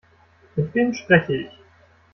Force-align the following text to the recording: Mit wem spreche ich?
Mit 0.55 0.73
wem 0.73 0.95
spreche 0.95 1.35
ich? 1.35 1.51